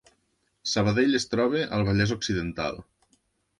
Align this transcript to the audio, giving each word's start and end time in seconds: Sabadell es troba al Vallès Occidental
Sabadell 0.71 1.19
es 1.19 1.29
troba 1.35 1.61
al 1.79 1.87
Vallès 1.91 2.17
Occidental 2.19 2.83